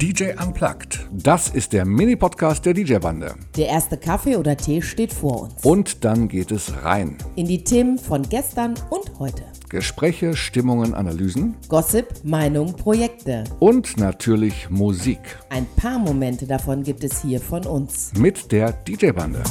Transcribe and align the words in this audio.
DJ 0.00 0.30
Unplugged. 0.40 1.08
Das 1.10 1.48
ist 1.48 1.72
der 1.72 1.84
Mini-Podcast 1.84 2.64
der 2.64 2.72
DJ-Bande. 2.72 3.34
Der 3.56 3.66
erste 3.66 3.96
Kaffee 3.96 4.36
oder 4.36 4.56
Tee 4.56 4.80
steht 4.80 5.12
vor 5.12 5.42
uns. 5.42 5.64
Und 5.64 6.04
dann 6.04 6.28
geht 6.28 6.52
es 6.52 6.84
rein. 6.84 7.18
In 7.34 7.48
die 7.48 7.64
Themen 7.64 7.98
von 7.98 8.22
gestern 8.22 8.74
und 8.90 9.18
heute. 9.18 9.42
Gespräche, 9.68 10.36
Stimmungen, 10.36 10.94
Analysen. 10.94 11.56
Gossip, 11.66 12.06
Meinung, 12.22 12.76
Projekte. 12.76 13.42
Und 13.58 13.96
natürlich 13.96 14.70
Musik. 14.70 15.18
Ein 15.50 15.66
paar 15.74 15.98
Momente 15.98 16.46
davon 16.46 16.84
gibt 16.84 17.02
es 17.02 17.20
hier 17.22 17.40
von 17.40 17.66
uns. 17.66 18.12
Mit 18.16 18.52
der 18.52 18.70
DJ-Bande. 18.70 19.42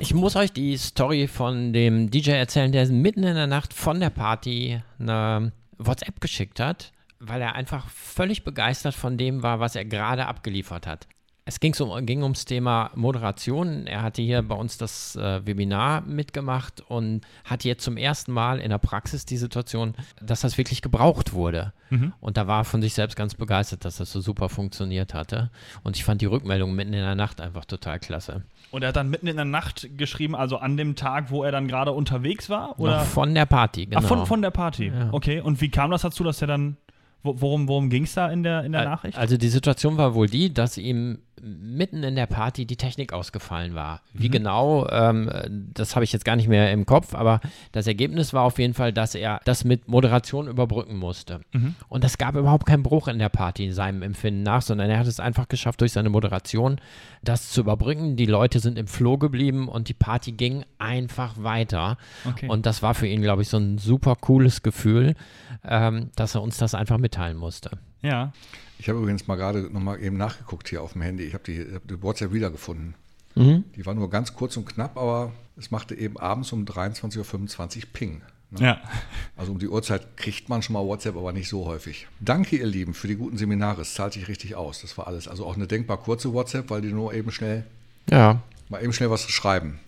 Ich 0.00 0.14
muss 0.14 0.36
euch 0.36 0.54
die 0.54 0.78
Story 0.78 1.28
von 1.28 1.74
dem 1.74 2.10
DJ 2.10 2.30
erzählen, 2.30 2.72
der 2.72 2.86
mitten 2.86 3.24
in 3.24 3.34
der 3.34 3.46
Nacht 3.46 3.74
von 3.74 4.00
der 4.00 4.08
Party 4.08 4.80
eine 4.98 5.52
WhatsApp 5.76 6.22
geschickt 6.22 6.60
hat, 6.60 6.92
weil 7.20 7.40
er 7.40 7.54
einfach 7.54 7.88
völlig 7.88 8.44
begeistert 8.44 8.94
von 8.94 9.16
dem 9.16 9.42
war, 9.42 9.60
was 9.60 9.76
er 9.76 9.84
gerade 9.84 10.26
abgeliefert 10.26 10.86
hat. 10.86 11.06
Es 11.48 11.60
ging, 11.60 11.74
um, 11.80 12.04
ging 12.04 12.22
ums 12.22 12.44
Thema 12.44 12.90
Moderation. 12.94 13.86
Er 13.86 14.02
hatte 14.02 14.20
hier 14.20 14.42
bei 14.42 14.54
uns 14.54 14.76
das 14.76 15.16
äh, 15.16 15.46
Webinar 15.46 16.02
mitgemacht 16.02 16.82
und 16.86 17.22
hat 17.42 17.64
jetzt 17.64 17.84
zum 17.84 17.96
ersten 17.96 18.32
Mal 18.32 18.60
in 18.60 18.68
der 18.68 18.76
Praxis 18.76 19.24
die 19.24 19.38
Situation, 19.38 19.94
dass 20.20 20.42
das 20.42 20.58
wirklich 20.58 20.82
gebraucht 20.82 21.32
wurde. 21.32 21.72
Mhm. 21.88 22.12
Und 22.20 22.36
da 22.36 22.46
war 22.46 22.60
er 22.60 22.64
von 22.64 22.82
sich 22.82 22.92
selbst 22.92 23.16
ganz 23.16 23.34
begeistert, 23.34 23.86
dass 23.86 23.96
das 23.96 24.12
so 24.12 24.20
super 24.20 24.50
funktioniert 24.50 25.14
hatte. 25.14 25.50
Und 25.82 25.96
ich 25.96 26.04
fand 26.04 26.20
die 26.20 26.26
Rückmeldung 26.26 26.74
mitten 26.74 26.92
in 26.92 27.00
der 27.00 27.14
Nacht 27.14 27.40
einfach 27.40 27.64
total 27.64 27.98
klasse. 27.98 28.42
Und 28.70 28.82
er 28.82 28.88
hat 28.88 28.96
dann 28.96 29.08
mitten 29.08 29.26
in 29.26 29.36
der 29.36 29.46
Nacht 29.46 29.88
geschrieben, 29.96 30.36
also 30.36 30.58
an 30.58 30.76
dem 30.76 30.96
Tag, 30.96 31.30
wo 31.30 31.44
er 31.44 31.50
dann 31.50 31.66
gerade 31.66 31.92
unterwegs 31.92 32.50
war? 32.50 32.78
Oder? 32.78 33.00
Von 33.00 33.34
der 33.34 33.46
Party, 33.46 33.86
genau. 33.86 34.02
Ach, 34.02 34.04
von, 34.06 34.26
von 34.26 34.42
der 34.42 34.50
Party. 34.50 34.88
Ja. 34.88 35.08
Okay. 35.12 35.40
Und 35.40 35.62
wie 35.62 35.70
kam 35.70 35.90
das 35.90 36.02
dazu, 36.02 36.24
dass 36.24 36.42
er 36.42 36.48
dann 36.48 36.76
Worum, 37.22 37.68
worum 37.68 37.90
ging 37.90 38.04
es 38.04 38.14
da 38.14 38.30
in 38.30 38.42
der, 38.42 38.64
in 38.64 38.72
der 38.72 38.84
Nachricht? 38.84 39.18
Also 39.18 39.36
die 39.36 39.48
Situation 39.48 39.96
war 39.96 40.14
wohl 40.14 40.28
die, 40.28 40.52
dass 40.54 40.78
ihm 40.78 41.18
mitten 41.42 42.02
in 42.02 42.16
der 42.16 42.26
Party 42.26 42.66
die 42.66 42.76
Technik 42.76 43.12
ausgefallen 43.12 43.74
war. 43.74 44.02
Wie 44.12 44.28
mhm. 44.28 44.32
genau, 44.32 44.88
ähm, 44.88 45.30
das 45.74 45.94
habe 45.94 46.04
ich 46.04 46.12
jetzt 46.12 46.24
gar 46.24 46.36
nicht 46.36 46.48
mehr 46.48 46.72
im 46.72 46.86
Kopf, 46.86 47.14
aber 47.14 47.40
das 47.72 47.86
Ergebnis 47.86 48.32
war 48.32 48.44
auf 48.44 48.58
jeden 48.58 48.74
Fall, 48.74 48.92
dass 48.92 49.14
er 49.14 49.40
das 49.44 49.64
mit 49.64 49.88
Moderation 49.88 50.48
überbrücken 50.48 50.96
musste. 50.96 51.40
Mhm. 51.52 51.74
Und 51.88 52.04
es 52.04 52.18
gab 52.18 52.34
überhaupt 52.34 52.66
keinen 52.66 52.82
Bruch 52.82 53.08
in 53.08 53.18
der 53.18 53.28
Party 53.28 53.66
in 53.66 53.72
seinem 53.72 54.02
Empfinden 54.02 54.42
nach, 54.42 54.62
sondern 54.62 54.90
er 54.90 54.98
hat 54.98 55.06
es 55.06 55.20
einfach 55.20 55.48
geschafft, 55.48 55.80
durch 55.80 55.92
seine 55.92 56.10
Moderation 56.10 56.80
das 57.22 57.50
zu 57.50 57.60
überbrücken. 57.60 58.16
Die 58.16 58.26
Leute 58.26 58.60
sind 58.60 58.78
im 58.78 58.86
Floh 58.86 59.18
geblieben 59.18 59.68
und 59.68 59.88
die 59.88 59.94
Party 59.94 60.32
ging 60.32 60.64
einfach 60.78 61.34
weiter. 61.42 61.98
Okay. 62.24 62.48
Und 62.48 62.66
das 62.66 62.82
war 62.82 62.94
für 62.94 63.06
ihn, 63.06 63.22
glaube 63.22 63.42
ich, 63.42 63.48
so 63.48 63.58
ein 63.58 63.78
super 63.78 64.16
cooles 64.16 64.62
Gefühl, 64.62 65.14
ähm, 65.64 66.10
dass 66.16 66.34
er 66.34 66.42
uns 66.42 66.58
das 66.58 66.74
einfach 66.74 66.98
mitteilen 66.98 67.36
musste. 67.36 67.70
Ja. 68.02 68.32
Ich 68.78 68.88
habe 68.88 68.98
übrigens 68.98 69.26
mal 69.26 69.36
gerade 69.36 69.62
noch 69.72 69.80
mal 69.80 70.00
eben 70.00 70.16
nachgeguckt 70.16 70.68
hier 70.68 70.82
auf 70.82 70.92
dem 70.92 71.02
Handy. 71.02 71.24
Ich 71.24 71.34
habe 71.34 71.44
die, 71.44 71.74
hab 71.74 71.86
die 71.86 72.00
WhatsApp 72.02 72.32
wiedergefunden. 72.32 72.94
Mhm. 73.34 73.64
Die 73.76 73.86
war 73.86 73.94
nur 73.94 74.10
ganz 74.10 74.34
kurz 74.34 74.56
und 74.56 74.66
knapp, 74.66 74.96
aber 74.96 75.32
es 75.56 75.70
machte 75.70 75.94
eben 75.94 76.16
abends 76.16 76.52
um 76.52 76.64
23.25 76.64 77.78
Uhr 77.78 77.82
Ping. 77.92 78.22
Ne? 78.50 78.60
Ja. 78.60 78.80
Also 79.36 79.52
um 79.52 79.58
die 79.58 79.68
Uhrzeit 79.68 80.16
kriegt 80.16 80.48
man 80.48 80.62
schon 80.62 80.74
mal 80.74 80.84
WhatsApp, 80.84 81.16
aber 81.16 81.32
nicht 81.32 81.48
so 81.48 81.66
häufig. 81.66 82.06
Danke, 82.20 82.56
ihr 82.56 82.66
Lieben, 82.66 82.94
für 82.94 83.08
die 83.08 83.16
guten 83.16 83.36
Seminare. 83.36 83.82
Es 83.82 83.94
zahlt 83.94 84.14
sich 84.14 84.28
richtig 84.28 84.54
aus. 84.54 84.80
Das 84.80 84.96
war 84.96 85.06
alles. 85.06 85.28
Also 85.28 85.44
auch 85.44 85.56
eine 85.56 85.66
denkbar 85.66 85.98
kurze 85.98 86.32
WhatsApp, 86.32 86.70
weil 86.70 86.80
die 86.80 86.92
nur 86.92 87.12
eben 87.12 87.30
schnell, 87.30 87.64
ja. 88.10 88.40
mal 88.68 88.82
eben 88.82 88.92
schnell 88.92 89.10
was 89.10 89.28
schreiben. 89.28 89.80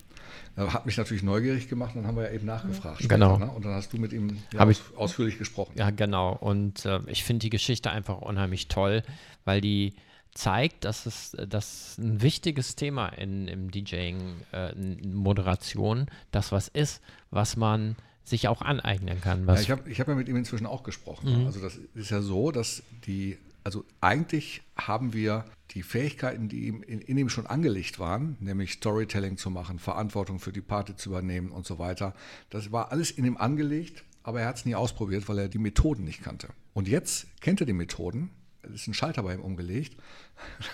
Hat 0.69 0.85
mich 0.85 0.97
natürlich 0.97 1.23
neugierig 1.23 1.67
gemacht, 1.67 1.95
dann 1.95 2.05
haben 2.05 2.17
wir 2.17 2.25
ja 2.25 2.31
eben 2.31 2.45
nachgefragt. 2.45 2.99
Später, 2.99 3.15
genau. 3.15 3.37
Ne? 3.37 3.49
Und 3.49 3.65
dann 3.65 3.73
hast 3.73 3.93
du 3.93 3.97
mit 3.97 4.13
ihm 4.13 4.37
ja, 4.53 4.69
ich, 4.69 4.81
ausführlich 4.95 5.37
gesprochen. 5.37 5.73
Ja, 5.75 5.89
genau. 5.89 6.33
Und 6.33 6.85
äh, 6.85 6.99
ich 7.07 7.23
finde 7.23 7.39
die 7.39 7.49
Geschichte 7.49 7.91
einfach 7.91 8.19
unheimlich 8.19 8.67
toll, 8.67 9.03
weil 9.45 9.61
die 9.61 9.93
zeigt, 10.33 10.85
dass 10.85 11.05
es 11.05 11.35
dass 11.47 11.97
ein 11.97 12.21
wichtiges 12.21 12.75
Thema 12.75 13.09
in, 13.09 13.47
im 13.47 13.71
DJing, 13.71 14.35
äh, 14.53 14.73
Moderation, 15.05 16.07
das 16.31 16.51
was 16.51 16.67
ist, 16.67 17.01
was 17.31 17.57
man 17.57 17.95
sich 18.23 18.47
auch 18.47 18.61
aneignen 18.61 19.19
kann. 19.19 19.47
Ja, 19.47 19.59
ich 19.59 19.71
habe 19.71 19.89
ich 19.89 19.99
hab 19.99 20.07
ja 20.07 20.15
mit 20.15 20.29
ihm 20.29 20.35
inzwischen 20.35 20.65
auch 20.65 20.83
gesprochen. 20.83 21.41
Mhm. 21.41 21.45
Also 21.47 21.59
das 21.59 21.77
ist 21.95 22.11
ja 22.11 22.21
so, 22.21 22.51
dass 22.51 22.83
die 23.05 23.37
also 23.63 23.85
eigentlich 23.99 24.61
haben 24.75 25.13
wir 25.13 25.45
die 25.71 25.83
Fähigkeiten, 25.83 26.49
die 26.49 26.67
in, 26.67 27.17
ihm 27.17 27.29
schon 27.29 27.47
angelegt 27.47 27.99
waren, 27.99 28.35
nämlich 28.39 28.73
Storytelling 28.73 29.37
zu 29.37 29.49
machen, 29.49 29.79
Verantwortung 29.79 30.39
für 30.39 30.51
die 30.51 30.61
Party 30.61 30.95
zu 30.95 31.09
übernehmen 31.09 31.51
und 31.51 31.65
so 31.65 31.79
weiter, 31.79 32.13
das 32.49 32.71
war 32.71 32.91
alles 32.91 33.11
in 33.11 33.25
ihm 33.25 33.37
angelegt, 33.37 34.03
aber 34.23 34.41
er 34.41 34.47
hat 34.47 34.57
es 34.57 34.65
nie 34.65 34.75
ausprobiert, 34.75 35.27
weil 35.29 35.39
er 35.39 35.49
die 35.49 35.59
Methoden 35.59 36.03
nicht 36.03 36.21
kannte. 36.21 36.49
Und 36.73 36.87
jetzt 36.87 37.27
kennt 37.41 37.59
er 37.61 37.65
die 37.65 37.73
Methoden, 37.73 38.29
es 38.63 38.81
ist 38.81 38.87
ein 38.87 38.93
Schalter 38.93 39.23
bei 39.23 39.33
ihm 39.33 39.41
umgelegt. 39.41 39.97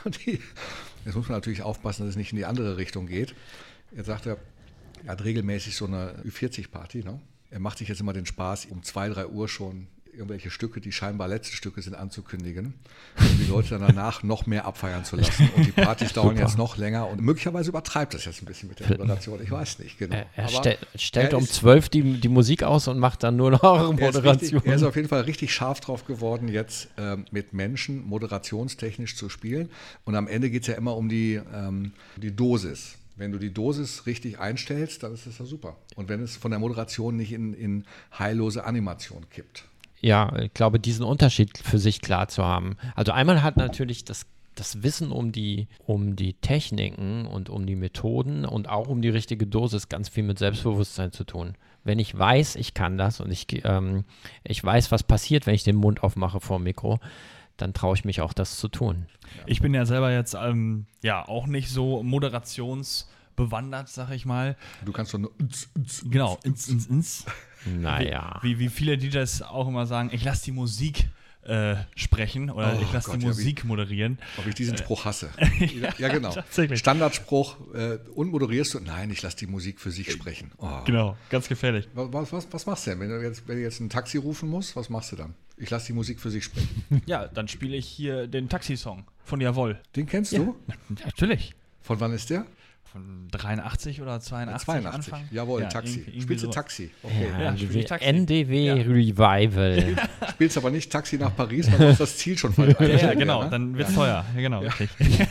Jetzt 0.25 1.15
muss 1.15 1.29
man 1.29 1.37
natürlich 1.37 1.61
aufpassen, 1.61 2.03
dass 2.03 2.11
es 2.11 2.15
nicht 2.17 2.31
in 2.31 2.37
die 2.37 2.45
andere 2.45 2.75
Richtung 2.77 3.07
geht. 3.07 3.33
Er 3.95 4.03
sagt, 4.03 4.25
er 4.25 4.37
hat 5.07 5.23
regelmäßig 5.23 5.75
so 5.75 5.85
eine 5.85 6.21
Ü40-Party. 6.25 7.03
Ne? 7.03 7.21
Er 7.49 7.59
macht 7.59 7.77
sich 7.77 7.87
jetzt 7.87 8.01
immer 8.01 8.13
den 8.13 8.25
Spaß, 8.25 8.65
um 8.65 8.83
zwei, 8.83 9.07
drei 9.07 9.27
Uhr 9.27 9.47
schon 9.47 9.87
irgendwelche 10.17 10.49
Stücke, 10.49 10.81
die 10.81 10.91
scheinbar 10.91 11.27
letzte 11.27 11.55
Stücke 11.55 11.81
sind, 11.81 11.95
anzukündigen, 11.95 12.73
um 13.17 13.37
die 13.39 13.49
Leute 13.49 13.69
dann 13.69 13.81
danach 13.81 14.23
noch 14.23 14.45
mehr 14.45 14.65
abfeiern 14.65 15.05
zu 15.05 15.15
lassen. 15.15 15.49
Und 15.55 15.65
die 15.65 15.71
Partys 15.71 16.13
dauern 16.13 16.35
Super. 16.35 16.41
jetzt 16.41 16.57
noch 16.57 16.77
länger 16.77 17.07
und 17.07 17.21
möglicherweise 17.21 17.69
übertreibt 17.69 18.13
das 18.13 18.25
jetzt 18.25 18.41
ein 18.41 18.45
bisschen 18.45 18.69
mit 18.69 18.79
der 18.79 18.89
Moderation. 18.89 19.41
Ich 19.41 19.51
weiß 19.51 19.79
nicht 19.79 19.97
genau. 19.97 20.15
Er, 20.15 20.25
er 20.35 20.47
stell, 20.49 20.77
stellt 20.95 21.33
er 21.33 21.37
um 21.37 21.47
zwölf 21.47 21.89
die, 21.89 22.19
die 22.19 22.29
Musik 22.29 22.63
aus 22.63 22.87
und 22.87 22.99
macht 22.99 23.23
dann 23.23 23.35
nur 23.35 23.51
noch 23.51 23.61
Moderation. 23.61 24.25
Er 24.25 24.31
ist, 24.33 24.41
richtig, 24.41 24.65
er 24.65 24.75
ist 24.75 24.83
auf 24.83 24.95
jeden 24.95 25.07
Fall 25.07 25.21
richtig 25.21 25.53
scharf 25.53 25.79
drauf 25.79 26.05
geworden, 26.05 26.47
jetzt 26.47 26.89
ähm, 26.97 27.25
mit 27.31 27.53
Menschen 27.53 28.05
moderationstechnisch 28.05 29.15
zu 29.15 29.29
spielen. 29.29 29.69
Und 30.05 30.15
am 30.15 30.27
Ende 30.27 30.49
geht 30.49 30.63
es 30.63 30.67
ja 30.67 30.75
immer 30.75 30.95
um 30.95 31.09
die, 31.09 31.39
ähm, 31.53 31.93
die 32.17 32.35
Dosis. 32.35 32.97
Wenn 33.15 33.31
du 33.31 33.39
die 33.39 33.51
Dosis 33.51 34.05
richtig 34.05 34.39
einstellst, 34.39 35.01
dann 35.01 35.13
ist 35.13 35.25
das 35.25 35.39
ja 35.39 35.45
super. 35.45 35.75
Und 35.95 36.07
wenn 36.07 36.21
es 36.21 36.37
von 36.37 36.51
der 36.51 36.59
Moderation 36.59 37.17
nicht 37.17 37.33
in, 37.33 37.53
in 37.53 37.85
heillose 38.17 38.63
Animation 38.63 39.25
kippt 39.31 39.65
ja, 40.01 40.35
ich 40.39 40.53
glaube, 40.53 40.79
diesen 40.79 41.05
Unterschied 41.05 41.57
für 41.57 41.79
sich 41.79 42.01
klar 42.01 42.27
zu 42.27 42.43
haben. 42.43 42.77
Also 42.95 43.11
einmal 43.11 43.41
hat 43.43 43.57
natürlich 43.57 44.05
das, 44.05 44.25
das 44.55 44.83
Wissen 44.83 45.11
um 45.11 45.31
die, 45.31 45.67
um 45.85 46.15
die 46.15 46.33
Techniken 46.33 47.25
und 47.25 47.49
um 47.49 47.65
die 47.65 47.75
Methoden 47.75 48.45
und 48.45 48.69
auch 48.69 48.87
um 48.87 49.01
die 49.01 49.09
richtige 49.09 49.47
Dosis 49.47 49.89
ganz 49.89 50.09
viel 50.09 50.23
mit 50.23 50.39
Selbstbewusstsein 50.39 51.11
zu 51.11 51.23
tun. 51.23 51.55
Wenn 51.83 51.99
ich 51.99 52.17
weiß, 52.17 52.55
ich 52.57 52.73
kann 52.73 52.97
das 52.97 53.21
und 53.21 53.31
ich, 53.31 53.47
ähm, 53.63 54.03
ich 54.43 54.63
weiß, 54.63 54.91
was 54.91 55.03
passiert, 55.03 55.47
wenn 55.47 55.55
ich 55.55 55.63
den 55.63 55.77
Mund 55.77 56.03
aufmache 56.03 56.39
vor 56.39 56.59
dem 56.59 56.63
Mikro, 56.63 56.99
dann 57.55 57.73
traue 57.73 57.95
ich 57.95 58.05
mich 58.05 58.21
auch, 58.21 58.33
das 58.33 58.57
zu 58.57 58.67
tun. 58.67 59.07
Ich 59.47 59.61
bin 59.61 59.73
ja 59.73 59.85
selber 59.85 60.11
jetzt 60.11 60.35
ähm, 60.35 60.85
ja 61.01 61.27
auch 61.27 61.47
nicht 61.47 61.69
so 61.69 62.03
moderationsbewandert, 63.37 63.89
sag 63.89 64.11
ich 64.11 64.25
mal. 64.25 64.55
Du 64.85 64.91
kannst 64.91 65.13
doch 65.13 65.19
nur. 65.19 65.31
Genau, 66.05 66.39
ins, 66.43 66.67
ins, 66.67 66.87
ins. 66.87 67.25
Naja. 67.65 68.39
Wie, 68.41 68.59
wie 68.59 68.69
viele 68.69 68.97
DJs 68.97 69.43
auch 69.43 69.67
immer 69.67 69.85
sagen, 69.85 70.09
ich 70.11 70.23
lasse 70.23 70.45
die 70.45 70.51
Musik 70.51 71.09
äh, 71.43 71.75
sprechen 71.95 72.49
oder 72.49 72.77
oh 72.77 72.81
ich 72.81 72.91
lasse 72.91 73.17
die 73.17 73.25
Musik 73.25 73.59
ja, 73.59 73.65
moderieren. 73.65 74.19
Ob 74.37 74.47
ich 74.47 74.55
diesen 74.55 74.75
äh, 74.75 74.77
Spruch 74.77 75.05
hasse. 75.05 75.29
ja, 75.59 75.93
ja, 75.97 76.07
genau. 76.09 76.33
Standardspruch, 76.73 77.73
äh, 77.73 77.99
unmoderierst 78.15 78.73
du? 78.73 78.79
Nein, 78.79 79.09
ich 79.11 79.21
lasse 79.21 79.37
die 79.37 79.47
Musik 79.47 79.79
für 79.79 79.91
sich 79.91 80.11
sprechen. 80.11 80.51
Oh. 80.57 80.81
Genau, 80.85 81.17
ganz 81.29 81.47
gefährlich. 81.47 81.87
Was, 81.93 82.31
was, 82.31 82.47
was, 82.51 82.65
machst 82.65 82.85
du 82.85 82.91
denn, 82.91 82.99
wenn 82.99 83.09
du, 83.09 83.21
jetzt, 83.21 83.47
wenn 83.47 83.57
du 83.57 83.61
jetzt 83.61 83.79
ein 83.79 83.89
Taxi 83.89 84.17
rufen 84.17 84.49
musst, 84.49 84.75
was 84.75 84.89
machst 84.89 85.13
du 85.13 85.15
dann? 85.15 85.35
Ich 85.55 85.69
lasse 85.69 85.87
die 85.87 85.93
Musik 85.93 86.19
für 86.19 86.29
sich 86.29 86.43
sprechen. 86.43 86.67
Ja, 87.05 87.27
dann 87.27 87.47
spiele 87.47 87.75
ich 87.77 87.87
hier 87.87 88.27
den 88.27 88.49
Taxisong 88.49 89.05
von 89.23 89.41
Jawoll. 89.41 89.79
Den 89.95 90.05
kennst 90.05 90.33
ja. 90.33 90.39
du? 90.39 90.55
Natürlich. 91.05 91.55
Von 91.81 91.99
wann 92.01 92.11
ist 92.11 92.29
der? 92.29 92.45
Von 92.91 93.27
83 93.31 94.01
oder 94.01 94.19
82. 94.19 94.65
82, 94.65 95.13
Anfang? 95.13 95.29
jawohl, 95.31 95.61
ja, 95.61 95.67
Taxi. 95.67 95.99
Irgendwie, 95.99 96.21
Spielst 96.21 96.43
du 96.43 96.49
Taxi? 96.49 96.91
Okay. 97.03 97.27
Ja, 97.31 97.53
ja 97.53 97.83
Taxi. 97.83 98.05
NDW 98.05 98.71
Revival. 98.71 99.95
Spielst 100.31 100.57
aber 100.57 100.71
nicht 100.71 100.91
Taxi 100.91 101.17
nach 101.17 101.35
Paris, 101.35 101.71
weil 101.71 101.79
sonst 101.79 101.99
das 101.99 102.17
Ziel 102.17 102.37
schon 102.37 102.53
falsch 102.53 102.75
Ja, 102.79 102.87
ja, 102.87 103.13
genau, 103.13 103.43
ne? 103.43 103.49
dann 103.49 103.77
wird 103.77 103.89
es 103.89 103.95
teuer. 103.95 104.25
Ja, 104.35 104.41
genau, 104.41 104.59
richtig. 104.61 105.27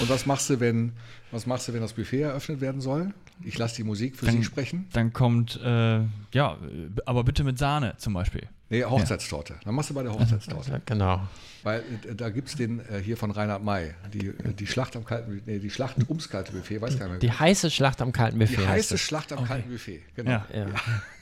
Und 0.00 0.08
was 0.08 0.26
machst 0.26 0.50
du, 0.50 0.60
wenn, 0.60 0.92
was 1.30 1.46
machst 1.46 1.68
du, 1.68 1.72
wenn 1.72 1.80
das 1.80 1.92
Buffet 1.92 2.22
eröffnet 2.22 2.60
werden 2.60 2.80
soll? 2.80 3.12
Ich 3.44 3.56
lasse 3.56 3.76
die 3.76 3.84
Musik 3.84 4.16
für 4.16 4.26
dann, 4.26 4.36
Sie 4.36 4.44
sprechen. 4.44 4.88
Dann 4.92 5.12
kommt, 5.12 5.58
äh, 5.62 6.00
ja, 6.32 6.58
aber 7.06 7.24
bitte 7.24 7.44
mit 7.44 7.58
Sahne 7.58 7.94
zum 7.96 8.12
Beispiel. 8.12 8.48
Nee, 8.70 8.84
Hochzeitstorte. 8.84 9.56
Dann 9.64 9.74
machst 9.74 9.90
du 9.90 9.94
bei 9.94 10.04
der 10.04 10.12
Hochzeitstorte. 10.12 10.80
genau. 10.86 11.20
Weil 11.64 11.80
äh, 11.80 12.14
da 12.14 12.30
gibt 12.30 12.48
es 12.48 12.54
den 12.54 12.78
äh, 12.80 13.02
hier 13.04 13.16
von 13.16 13.32
Reinhard 13.32 13.64
May, 13.64 13.94
die, 14.12 14.28
äh, 14.28 14.54
die 14.54 14.66
Schlacht 14.66 14.96
am 14.96 15.04
kalten 15.04 15.42
nee, 15.44 15.58
die 15.58 15.70
Schlacht 15.70 15.96
ums 16.08 16.28
kalte 16.28 16.52
Buffet, 16.52 16.80
weiß 16.80 16.96
gar 16.96 17.06
nicht 17.08 17.10
mehr. 17.10 17.18
Die 17.18 17.32
heiße 17.32 17.70
Schlacht 17.70 18.00
am 18.00 18.12
kalten 18.12 18.38
Buffet. 18.38 18.56
Die 18.56 18.66
heiße 18.68 18.96
Schlacht 18.96 19.32
am 19.32 19.40
okay. 19.40 19.48
kalten 19.48 19.70
Buffet, 19.70 20.02
genau. 20.14 20.30
Ja. 20.30 20.46
ja. 20.54 20.66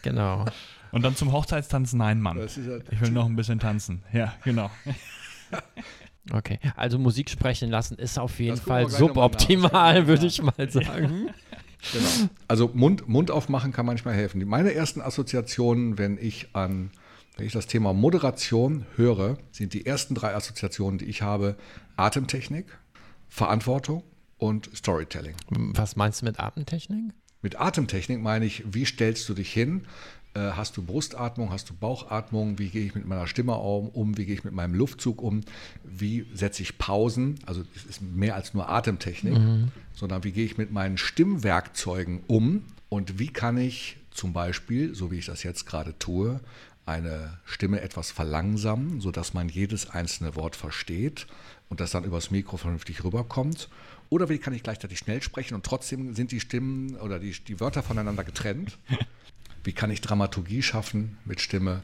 genau. 0.02 0.44
Und 0.92 1.02
dann 1.02 1.16
zum 1.16 1.32
Hochzeitstanz 1.32 1.94
Nein, 1.94 2.20
Mann. 2.20 2.38
ich 2.38 3.00
will 3.00 3.10
noch 3.10 3.26
ein 3.26 3.36
bisschen 3.36 3.58
tanzen. 3.58 4.02
Ja, 4.12 4.34
genau. 4.44 4.70
Okay, 6.30 6.58
also 6.76 6.98
Musik 6.98 7.30
sprechen 7.30 7.70
lassen 7.70 7.96
ist 7.96 8.18
auf 8.18 8.38
jeden 8.38 8.58
Fall 8.58 8.90
suboptimal, 8.90 10.06
würde 10.06 10.26
ich 10.26 10.42
mal 10.42 10.70
sagen. 10.70 11.30
Genau. 11.92 12.30
Also 12.48 12.70
Mund, 12.74 13.08
Mund 13.08 13.30
aufmachen 13.30 13.72
kann 13.72 13.86
manchmal 13.86 14.12
helfen. 14.12 14.46
Meine 14.46 14.74
ersten 14.74 15.00
Assoziationen, 15.00 15.96
wenn 15.96 16.18
ich 16.18 16.48
an 16.54 16.90
Wenn 17.38 17.46
ich 17.46 17.52
das 17.52 17.68
Thema 17.68 17.92
Moderation 17.92 18.84
höre, 18.96 19.38
sind 19.52 19.72
die 19.72 19.86
ersten 19.86 20.16
drei 20.16 20.34
Assoziationen, 20.34 20.98
die 20.98 21.04
ich 21.04 21.22
habe, 21.22 21.56
Atemtechnik, 21.96 22.66
Verantwortung 23.28 24.02
und 24.38 24.68
Storytelling. 24.74 25.36
Was 25.48 25.94
meinst 25.94 26.20
du 26.20 26.26
mit 26.26 26.40
Atemtechnik? 26.40 27.14
Mit 27.40 27.60
Atemtechnik 27.60 28.20
meine 28.20 28.44
ich, 28.44 28.64
wie 28.74 28.84
stellst 28.84 29.28
du 29.28 29.34
dich 29.34 29.52
hin? 29.52 29.86
Äh, 30.34 30.40
hast 30.40 30.76
du 30.76 30.84
Brustatmung, 30.84 31.52
hast 31.52 31.70
du 31.70 31.74
Bauchatmung? 31.74 32.58
Wie 32.58 32.70
gehe 32.70 32.84
ich 32.84 32.96
mit 32.96 33.06
meiner 33.06 33.28
Stimme 33.28 33.54
um? 33.54 34.18
Wie 34.18 34.26
gehe 34.26 34.34
ich 34.34 34.42
mit 34.42 34.52
meinem 34.52 34.74
Luftzug 34.74 35.22
um? 35.22 35.42
Wie 35.84 36.26
setze 36.34 36.62
ich 36.62 36.76
Pausen? 36.76 37.38
Also 37.46 37.62
es 37.76 37.84
ist 37.84 38.02
mehr 38.02 38.34
als 38.34 38.52
nur 38.52 38.68
Atemtechnik, 38.68 39.34
mhm. 39.34 39.68
sondern 39.94 40.24
wie 40.24 40.32
gehe 40.32 40.44
ich 40.44 40.58
mit 40.58 40.72
meinen 40.72 40.98
Stimmwerkzeugen 40.98 42.24
um? 42.26 42.64
Und 42.88 43.20
wie 43.20 43.28
kann 43.28 43.58
ich 43.58 43.98
zum 44.10 44.32
Beispiel, 44.32 44.96
so 44.96 45.12
wie 45.12 45.18
ich 45.18 45.26
das 45.26 45.44
jetzt 45.44 45.66
gerade 45.66 45.96
tue, 46.00 46.40
eine 46.88 47.38
Stimme 47.44 47.80
etwas 47.80 48.10
verlangsamen, 48.10 49.00
sodass 49.00 49.34
man 49.34 49.48
jedes 49.48 49.90
einzelne 49.90 50.34
Wort 50.34 50.56
versteht 50.56 51.26
und 51.68 51.80
das 51.80 51.92
dann 51.92 52.04
übers 52.04 52.30
Mikro 52.30 52.56
vernünftig 52.56 53.04
rüberkommt? 53.04 53.68
Oder 54.10 54.28
wie 54.28 54.38
kann 54.38 54.54
ich 54.54 54.62
gleichzeitig 54.62 54.98
schnell 54.98 55.22
sprechen 55.22 55.54
und 55.54 55.64
trotzdem 55.64 56.14
sind 56.14 56.32
die 56.32 56.40
Stimmen 56.40 56.96
oder 56.96 57.18
die, 57.18 57.32
die 57.32 57.60
Wörter 57.60 57.82
voneinander 57.82 58.24
getrennt? 58.24 58.78
Wie 59.64 59.72
kann 59.72 59.90
ich 59.90 60.00
Dramaturgie 60.00 60.62
schaffen 60.62 61.18
mit 61.26 61.40
Stimme? 61.42 61.82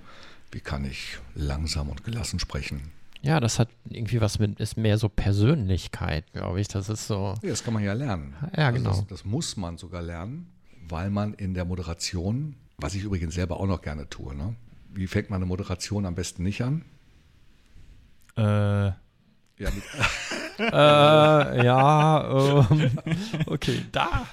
Wie 0.50 0.60
kann 0.60 0.84
ich 0.84 1.18
langsam 1.34 1.90
und 1.90 2.04
gelassen 2.04 2.38
sprechen? 2.38 2.92
Ja, 3.20 3.40
das 3.40 3.58
hat 3.58 3.68
irgendwie 3.88 4.20
was 4.20 4.38
mit, 4.38 4.60
ist 4.60 4.76
mehr 4.76 4.96
so 4.96 5.08
Persönlichkeit, 5.08 6.32
glaube 6.32 6.60
ich. 6.60 6.68
Das 6.68 6.88
ist 6.88 7.06
so. 7.06 7.34
Ja, 7.42 7.50
das 7.50 7.64
kann 7.64 7.74
man 7.74 7.82
ja 7.82 7.92
lernen. 7.92 8.34
Ja, 8.56 8.70
genau. 8.70 8.90
Also 8.90 9.02
das, 9.02 9.08
das, 9.08 9.24
muss 9.24 9.56
man 9.56 9.76
sogar 9.76 10.02
lernen, 10.02 10.46
weil 10.88 11.10
man 11.10 11.34
in 11.34 11.54
der 11.54 11.64
Moderation, 11.64 12.54
was 12.78 12.94
ich 12.94 13.02
übrigens 13.02 13.34
selber 13.34 13.58
auch 13.58 13.66
noch 13.66 13.82
gerne 13.82 14.08
tue, 14.08 14.34
ne? 14.34 14.54
Wie 14.94 15.06
fängt 15.06 15.30
man 15.30 15.38
eine 15.38 15.46
Moderation 15.46 16.06
am 16.06 16.14
besten 16.14 16.42
nicht 16.42 16.62
an? 16.62 16.84
Äh. 18.36 18.92
Ja, 19.56 19.70
äh, 20.58 21.64
ja 21.64 22.64
ähm, 22.70 22.90
okay, 23.46 23.82
da. 23.92 24.26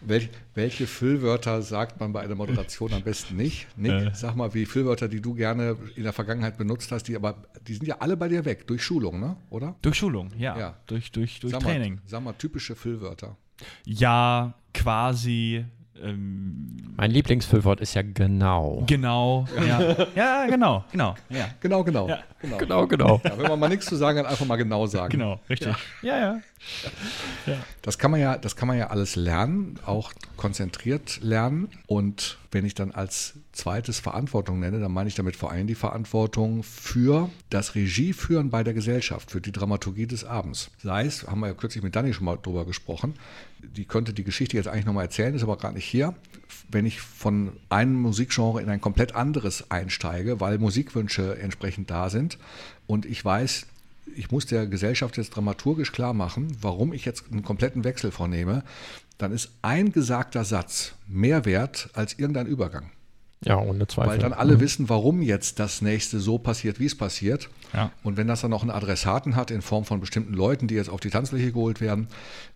Welch, 0.00 0.28
welche 0.54 0.86
Füllwörter 0.86 1.62
sagt 1.62 1.98
man 1.98 2.12
bei 2.12 2.20
einer 2.20 2.36
Moderation 2.36 2.92
am 2.92 3.02
besten 3.02 3.34
nicht? 3.36 3.66
Nick, 3.76 3.92
äh. 3.92 4.10
sag 4.14 4.36
mal, 4.36 4.54
wie 4.54 4.64
Füllwörter, 4.64 5.08
die 5.08 5.20
du 5.20 5.34
gerne 5.34 5.76
in 5.96 6.04
der 6.04 6.12
Vergangenheit 6.12 6.56
benutzt 6.56 6.92
hast, 6.92 7.08
die 7.08 7.16
aber, 7.16 7.42
die 7.66 7.74
sind 7.74 7.86
ja 7.86 7.96
alle 7.98 8.16
bei 8.16 8.28
dir 8.28 8.44
weg, 8.44 8.68
durch 8.68 8.84
Schulung, 8.84 9.18
ne? 9.18 9.36
oder? 9.50 9.74
Durch 9.82 9.96
Schulung, 9.96 10.30
ja. 10.38 10.56
ja. 10.56 10.76
Durch, 10.86 11.10
durch, 11.10 11.40
durch 11.40 11.52
sag 11.52 11.62
Training. 11.62 11.96
Mal, 11.96 12.02
sag 12.06 12.22
mal, 12.22 12.32
typische 12.34 12.76
Füllwörter. 12.76 13.36
Ja, 13.84 14.54
quasi, 14.72 15.64
ähm, 16.02 16.76
mein 16.96 17.10
Lieblingsfüllwort 17.10 17.80
ist 17.80 17.94
ja 17.94 18.02
genau. 18.02 18.82
Genau, 18.86 19.46
ja. 19.66 20.06
ja, 20.14 20.46
genau, 20.46 20.84
genau. 20.90 21.14
Ja. 21.28 21.48
Genau, 21.60 21.84
genau. 21.84 22.08
Ja. 22.08 22.20
Genau, 22.40 22.56
genau. 22.58 22.86
genau. 22.86 23.20
Ja, 23.22 23.38
wenn 23.38 23.48
man 23.48 23.60
mal 23.60 23.68
nichts 23.68 23.86
zu 23.86 23.96
sagen 23.96 24.18
hat, 24.18 24.26
einfach 24.26 24.46
mal 24.46 24.56
genau 24.56 24.86
sagen. 24.86 25.10
Genau, 25.10 25.38
richtig. 25.50 25.74
Ja, 26.00 26.18
ja. 26.18 26.40
ja. 27.46 27.54
Das, 27.82 27.98
kann 27.98 28.10
man 28.10 28.20
ja 28.20 28.38
das 28.38 28.56
kann 28.56 28.68
man 28.68 28.78
ja 28.78 28.86
alles 28.88 29.14
lernen, 29.14 29.78
auch 29.84 30.12
konzentriert 30.36 31.20
lernen. 31.22 31.68
Und 31.86 32.38
wenn 32.56 32.64
ich 32.64 32.74
dann 32.74 32.90
als 32.90 33.34
zweites 33.52 34.00
Verantwortung 34.00 34.58
nenne, 34.60 34.80
dann 34.80 34.90
meine 34.90 35.08
ich 35.08 35.14
damit 35.14 35.36
vor 35.36 35.50
allem 35.50 35.66
die 35.66 35.74
Verantwortung 35.74 36.62
für 36.62 37.28
das 37.50 37.74
Regieführen 37.74 38.48
bei 38.48 38.64
der 38.64 38.72
Gesellschaft, 38.72 39.30
für 39.30 39.42
die 39.42 39.52
Dramaturgie 39.52 40.06
des 40.06 40.24
Abends. 40.24 40.70
Sei 40.82 41.04
es, 41.04 41.26
haben 41.26 41.40
wir 41.40 41.48
ja 41.48 41.52
kürzlich 41.52 41.84
mit 41.84 41.94
Dani 41.94 42.14
schon 42.14 42.24
mal 42.24 42.38
drüber 42.42 42.64
gesprochen, 42.64 43.12
die 43.60 43.84
könnte 43.84 44.14
die 44.14 44.24
Geschichte 44.24 44.56
jetzt 44.56 44.68
eigentlich 44.68 44.86
nochmal 44.86 45.04
erzählen, 45.04 45.34
ist 45.34 45.42
aber 45.42 45.58
gerade 45.58 45.74
nicht 45.74 45.84
hier. 45.84 46.14
Wenn 46.70 46.86
ich 46.86 46.98
von 46.98 47.52
einem 47.68 48.00
Musikgenre 48.00 48.62
in 48.62 48.70
ein 48.70 48.80
komplett 48.80 49.14
anderes 49.14 49.70
einsteige, 49.70 50.40
weil 50.40 50.56
Musikwünsche 50.56 51.38
entsprechend 51.38 51.90
da 51.90 52.08
sind 52.08 52.38
und 52.86 53.04
ich 53.04 53.22
weiß, 53.22 53.66
ich 54.14 54.30
muss 54.30 54.46
der 54.46 54.66
Gesellschaft 54.66 55.16
jetzt 55.16 55.30
dramaturgisch 55.30 55.92
klar 55.92 56.14
machen, 56.14 56.56
warum 56.60 56.92
ich 56.92 57.04
jetzt 57.04 57.24
einen 57.30 57.42
kompletten 57.42 57.84
Wechsel 57.84 58.10
vornehme, 58.10 58.62
dann 59.18 59.32
ist 59.32 59.50
ein 59.62 59.92
gesagter 59.92 60.44
Satz 60.44 60.94
mehr 61.06 61.44
wert 61.44 61.90
als 61.94 62.18
irgendein 62.18 62.46
Übergang. 62.46 62.90
Ja, 63.44 63.58
ohne 63.58 63.86
Zweifel. 63.86 64.12
Weil 64.12 64.18
dann 64.18 64.32
alle 64.32 64.56
mhm. 64.56 64.60
wissen, 64.60 64.88
warum 64.88 65.22
jetzt 65.22 65.58
das 65.58 65.82
nächste 65.82 66.20
so 66.20 66.38
passiert, 66.38 66.80
wie 66.80 66.86
es 66.86 66.96
passiert. 66.96 67.50
Ja. 67.72 67.92
Und 68.02 68.16
wenn 68.16 68.26
das 68.26 68.40
dann 68.40 68.50
noch 68.50 68.62
einen 68.62 68.70
Adressaten 68.70 69.36
hat 69.36 69.50
in 69.50 69.62
Form 69.62 69.84
von 69.84 70.00
bestimmten 70.00 70.32
Leuten, 70.32 70.68
die 70.68 70.74
jetzt 70.74 70.88
auf 70.88 71.00
die 71.00 71.10
Tanzfläche 71.10 71.52
geholt 71.52 71.80
werden, 71.80 72.08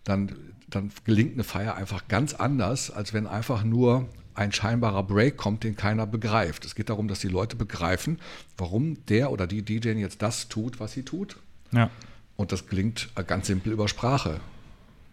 dann, 0.03 0.31
dann 0.69 0.91
gelingt 1.05 1.33
eine 1.33 1.43
Feier 1.43 1.75
einfach 1.75 2.07
ganz 2.07 2.33
anders, 2.33 2.89
als 2.89 3.13
wenn 3.13 3.27
einfach 3.27 3.63
nur 3.63 4.09
ein 4.33 4.51
scheinbarer 4.51 5.03
Break 5.03 5.37
kommt, 5.37 5.63
den 5.63 5.75
keiner 5.75 6.07
begreift. 6.07 6.65
Es 6.65 6.75
geht 6.75 6.89
darum, 6.89 7.07
dass 7.07 7.19
die 7.19 7.27
Leute 7.27 7.55
begreifen, 7.55 8.19
warum 8.57 9.05
der 9.07 9.31
oder 9.31 9.47
die 9.47 9.61
DJ 9.61 9.89
jetzt 9.89 10.21
das 10.21 10.47
tut, 10.47 10.79
was 10.79 10.93
sie 10.93 11.03
tut. 11.03 11.37
Ja. 11.71 11.89
Und 12.37 12.51
das 12.51 12.67
gelingt 12.67 13.09
ganz 13.27 13.47
simpel 13.47 13.71
über 13.71 13.87
Sprache. 13.87 14.39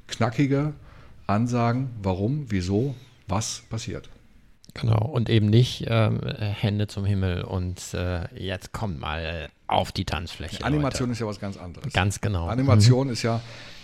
Knackige 0.06 0.72
Ansagen, 1.26 1.90
warum, 2.02 2.46
wieso, 2.48 2.94
was 3.26 3.62
passiert. 3.68 4.08
Genau, 4.74 5.04
und 5.04 5.28
eben 5.28 5.46
nicht 5.46 5.84
ähm, 5.88 6.20
Hände 6.22 6.86
zum 6.86 7.04
Himmel 7.04 7.42
und 7.42 7.82
äh, 7.94 8.32
jetzt 8.34 8.72
kommt 8.72 9.00
mal 9.00 9.48
auf 9.66 9.92
die 9.92 10.04
Tanzfläche. 10.04 10.64
Animation 10.64 11.08
Leute. 11.08 11.12
ist 11.12 11.18
ja 11.20 11.26
was 11.26 11.40
ganz 11.40 11.56
anderes. 11.56 11.92
Ganz 11.92 12.20
genau. 12.20 12.46
Animation 12.48 13.08
mhm. 13.08 13.12
ist 13.12 13.22
ja 13.22 13.40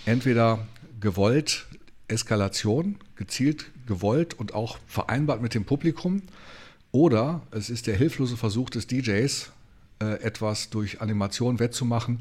entweder 0.06 0.60
gewollt 1.00 1.66
Eskalation, 2.08 2.96
gezielt 3.16 3.70
gewollt 3.86 4.34
und 4.34 4.54
auch 4.54 4.78
vereinbart 4.86 5.40
mit 5.42 5.54
dem 5.54 5.64
Publikum, 5.64 6.22
oder 6.92 7.42
es 7.50 7.70
ist 7.70 7.86
der 7.86 7.96
hilflose 7.96 8.36
Versuch 8.36 8.70
des 8.70 8.86
DJs, 8.86 9.50
äh, 10.00 10.22
etwas 10.22 10.70
durch 10.70 11.00
Animation 11.00 11.58
wettzumachen, 11.58 12.20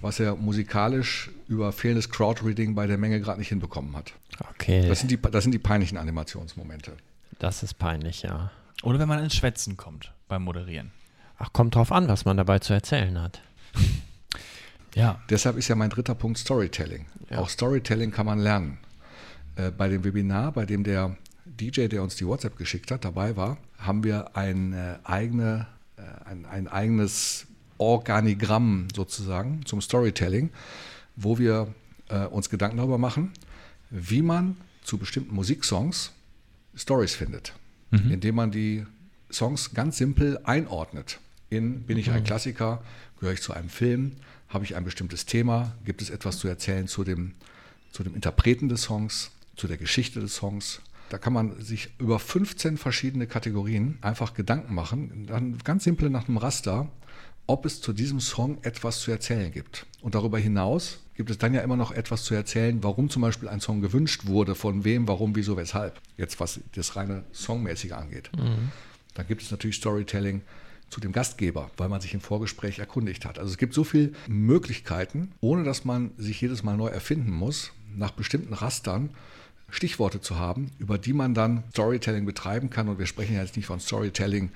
was 0.00 0.20
er 0.20 0.36
musikalisch 0.36 1.30
über 1.48 1.72
fehlendes 1.72 2.10
Crowdreading 2.10 2.74
bei 2.74 2.86
der 2.86 2.98
Menge 2.98 3.20
gerade 3.20 3.38
nicht 3.38 3.48
hinbekommen 3.48 3.96
hat. 3.96 4.12
Okay. 4.50 4.88
Das 4.88 5.00
sind, 5.00 5.10
die, 5.10 5.20
das 5.20 5.44
sind 5.44 5.52
die 5.52 5.58
peinlichen 5.58 5.98
Animationsmomente. 5.98 6.92
Das 7.38 7.62
ist 7.62 7.74
peinlich, 7.78 8.22
ja. 8.22 8.50
Oder 8.82 8.98
wenn 8.98 9.08
man 9.08 9.22
ins 9.22 9.34
Schwätzen 9.34 9.76
kommt 9.76 10.12
beim 10.28 10.42
Moderieren. 10.42 10.90
Ach, 11.38 11.52
kommt 11.52 11.74
drauf 11.74 11.92
an, 11.92 12.08
was 12.08 12.24
man 12.24 12.36
dabei 12.36 12.58
zu 12.58 12.72
erzählen 12.72 13.20
hat. 13.20 13.40
ja. 14.94 15.20
Deshalb 15.30 15.56
ist 15.56 15.68
ja 15.68 15.74
mein 15.74 15.90
dritter 15.90 16.14
Punkt 16.14 16.38
Storytelling. 16.38 17.06
Ja. 17.30 17.38
Auch 17.38 17.48
Storytelling 17.48 18.10
kann 18.10 18.26
man 18.26 18.38
lernen. 18.38 18.78
Äh, 19.56 19.70
bei 19.70 19.88
dem 19.88 20.04
Webinar, 20.04 20.52
bei 20.52 20.66
dem 20.66 20.84
der 20.84 21.16
DJ, 21.44 21.86
der 21.86 22.02
uns 22.02 22.16
die 22.16 22.26
WhatsApp 22.26 22.56
geschickt 22.56 22.90
hat, 22.90 23.04
dabei 23.04 23.36
war, 23.36 23.58
haben 23.78 24.02
wir 24.04 24.36
ein, 24.36 24.72
äh, 24.72 24.96
eigene, 25.04 25.66
äh, 25.96 26.02
ein, 26.28 26.46
ein 26.46 26.68
eigenes 26.68 27.46
Organigramm 27.78 28.88
sozusagen 28.94 29.64
zum 29.66 29.80
Storytelling, 29.80 30.50
wo 31.16 31.38
wir 31.38 31.72
äh, 32.08 32.24
uns 32.26 32.50
Gedanken 32.50 32.78
darüber 32.78 32.98
machen, 32.98 33.32
wie 33.90 34.22
man 34.22 34.56
zu 34.82 34.98
bestimmten 34.98 35.34
Musiksongs 35.34 36.12
Stories 36.74 37.14
findet, 37.14 37.52
mhm. 37.90 38.10
indem 38.10 38.34
man 38.34 38.50
die 38.50 38.84
Songs 39.30 39.74
ganz 39.74 39.98
simpel 39.98 40.40
einordnet. 40.44 41.20
In 41.50 41.82
bin 41.82 41.98
ich 41.98 42.10
ein 42.10 42.20
mhm. 42.20 42.24
Klassiker, 42.24 42.82
gehöre 43.18 43.34
ich 43.34 43.42
zu 43.42 43.52
einem 43.52 43.68
Film, 43.68 44.12
habe 44.48 44.64
ich 44.64 44.76
ein 44.76 44.84
bestimmtes 44.84 45.26
Thema, 45.26 45.72
gibt 45.84 46.02
es 46.02 46.10
etwas 46.10 46.38
zu 46.38 46.48
erzählen 46.48 46.88
zu 46.88 47.04
dem, 47.04 47.32
zu 47.92 48.02
dem 48.02 48.14
Interpreten 48.14 48.68
des 48.68 48.82
Songs, 48.82 49.30
zu 49.56 49.66
der 49.66 49.76
Geschichte 49.76 50.20
des 50.20 50.36
Songs. 50.36 50.80
Da 51.10 51.18
kann 51.18 51.32
man 51.32 51.60
sich 51.60 51.90
über 51.98 52.18
15 52.18 52.76
verschiedene 52.78 53.26
Kategorien 53.26 53.98
einfach 54.00 54.34
Gedanken 54.34 54.74
machen, 54.74 55.26
dann 55.26 55.58
ganz 55.58 55.84
simpel 55.84 56.10
nach 56.10 56.28
einem 56.28 56.38
Raster, 56.38 56.88
ob 57.46 57.66
es 57.66 57.80
zu 57.80 57.92
diesem 57.92 58.20
Song 58.20 58.58
etwas 58.62 59.00
zu 59.00 59.10
erzählen 59.10 59.52
gibt. 59.52 59.86
Und 60.00 60.14
darüber 60.14 60.38
hinaus 60.38 61.00
gibt 61.14 61.30
es 61.30 61.38
dann 61.38 61.54
ja 61.54 61.60
immer 61.60 61.76
noch 61.76 61.92
etwas 61.92 62.24
zu 62.24 62.34
erzählen, 62.34 62.82
warum 62.82 63.10
zum 63.10 63.22
Beispiel 63.22 63.48
ein 63.48 63.60
Song 63.60 63.80
gewünscht 63.80 64.26
wurde, 64.26 64.54
von 64.54 64.84
wem, 64.84 65.06
warum, 65.06 65.36
wieso, 65.36 65.56
weshalb. 65.56 66.00
Jetzt 66.16 66.40
was 66.40 66.60
das 66.74 66.96
reine 66.96 67.24
Songmäßige 67.32 67.92
angeht. 67.92 68.30
Mhm. 68.36 68.72
Dann 69.14 69.26
gibt 69.26 69.42
es 69.42 69.50
natürlich 69.50 69.76
Storytelling 69.76 70.42
zu 70.90 71.00
dem 71.00 71.12
Gastgeber, 71.12 71.70
weil 71.76 71.88
man 71.88 72.00
sich 72.00 72.14
im 72.14 72.20
Vorgespräch 72.20 72.78
erkundigt 72.78 73.24
hat. 73.24 73.38
Also 73.38 73.50
es 73.50 73.58
gibt 73.58 73.74
so 73.74 73.84
viele 73.84 74.12
Möglichkeiten, 74.26 75.32
ohne 75.40 75.64
dass 75.64 75.84
man 75.84 76.12
sich 76.16 76.40
jedes 76.40 76.62
Mal 76.62 76.76
neu 76.76 76.88
erfinden 76.88 77.30
muss, 77.30 77.72
nach 77.96 78.12
bestimmten 78.12 78.54
Rastern 78.54 79.10
Stichworte 79.70 80.20
zu 80.20 80.38
haben, 80.38 80.70
über 80.78 80.98
die 80.98 81.12
man 81.12 81.34
dann 81.34 81.64
Storytelling 81.72 82.26
betreiben 82.26 82.70
kann. 82.70 82.88
Und 82.88 82.98
wir 82.98 83.06
sprechen 83.06 83.34
ja 83.34 83.42
jetzt 83.42 83.56
nicht 83.56 83.66
von 83.66 83.80
Storytelling 83.80 84.50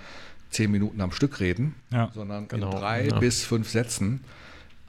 zehn 0.51 0.71
Minuten 0.71 1.01
am 1.01 1.13
Stück 1.13 1.41
reden, 1.41 1.75
ja, 1.91 2.11
sondern 2.15 2.49
genau, 2.49 2.71
in 2.71 2.79
drei 2.79 3.07
ja. 3.09 3.19
bis 3.19 3.45
fünf 3.45 3.69
Sätzen 3.69 4.25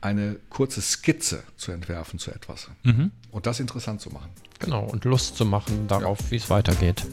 eine 0.01 0.37
kurze 0.49 0.81
Skizze 0.81 1.43
zu 1.57 1.71
entwerfen 1.71 2.19
zu 2.19 2.31
etwas. 2.31 2.69
Mhm. 2.83 3.11
Und 3.31 3.45
das 3.45 3.59
interessant 3.59 4.01
zu 4.01 4.09
machen. 4.09 4.29
Genau, 4.59 4.85
und 4.85 5.03
Lust 5.05 5.35
zu 5.35 5.45
machen 5.45 5.87
darauf, 5.87 6.19
ja. 6.21 6.31
wie 6.31 6.35
es 6.37 6.49
weitergeht. 6.49 7.05